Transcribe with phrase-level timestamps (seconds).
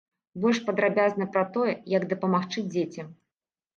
[0.43, 3.07] Больш падрабязна пра тое, як дапамагчы дзецям.